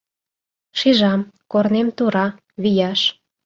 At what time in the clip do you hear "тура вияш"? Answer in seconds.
1.97-3.01